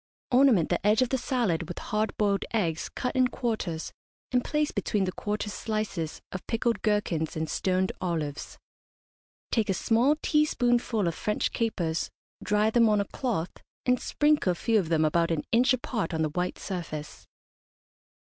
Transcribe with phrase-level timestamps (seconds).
[0.31, 3.93] Ornament the edge of the salad with hard boiled eggs cut in quarters,
[4.31, 8.57] and place between the quarters slices of pickled gherkins and stoned olives.
[9.51, 12.09] Take a small teaspoonful of French capers,
[12.41, 13.51] dry them on a cloth,
[13.85, 17.27] and sprinkle a few of them about an inch apart on the white surface.